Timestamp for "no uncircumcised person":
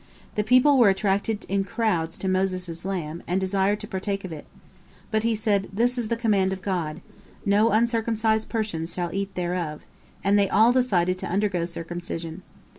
7.45-8.87